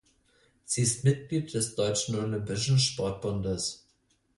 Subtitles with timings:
[0.65, 3.87] Sie ist Mitglied des Deutschen Olympischen Sportbundes.